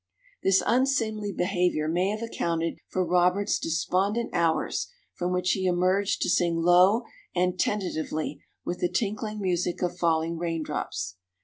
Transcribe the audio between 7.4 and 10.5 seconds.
tentatively with the tinkling music of falling